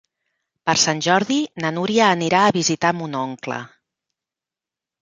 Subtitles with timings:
[0.69, 3.61] Per Sant Jordi na Núria anirà a visitar mon oncle.